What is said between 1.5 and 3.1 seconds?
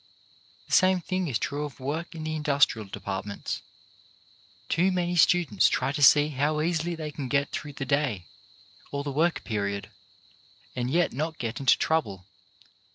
of work in the industrial